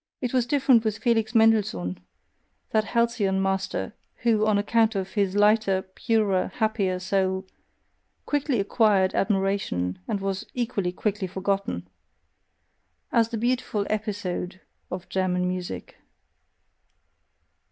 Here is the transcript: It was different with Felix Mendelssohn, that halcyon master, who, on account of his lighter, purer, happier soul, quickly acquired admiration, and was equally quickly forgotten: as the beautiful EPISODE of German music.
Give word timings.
It 0.19 0.33
was 0.33 0.47
different 0.47 0.83
with 0.83 0.97
Felix 0.97 1.35
Mendelssohn, 1.35 1.99
that 2.71 2.85
halcyon 2.85 3.39
master, 3.39 3.93
who, 4.23 4.47
on 4.47 4.57
account 4.57 4.95
of 4.95 5.09
his 5.11 5.35
lighter, 5.35 5.83
purer, 5.93 6.47
happier 6.55 6.97
soul, 6.97 7.45
quickly 8.25 8.59
acquired 8.59 9.13
admiration, 9.13 9.99
and 10.07 10.19
was 10.19 10.47
equally 10.55 10.91
quickly 10.91 11.27
forgotten: 11.27 11.87
as 13.11 13.29
the 13.29 13.37
beautiful 13.37 13.85
EPISODE 13.91 14.59
of 14.89 15.07
German 15.07 15.47
music. 15.47 15.97